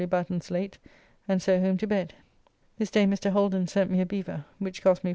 Batten's 0.09 0.49
late, 0.49 0.79
and 1.27 1.43
so 1.43 1.59
home 1.61 1.77
to 1.77 1.85
bed. 1.85 2.15
This 2.79 2.89
day 2.89 3.05
Mr. 3.05 3.29
Holden 3.33 3.67
sent 3.67 3.91
me 3.91 4.01
a 4.01 4.05
bever, 4.07 4.45
which 4.57 4.81
cost 4.81 5.03
me 5.03 5.09
L4 5.09 5.09
5s. 5.09 5.09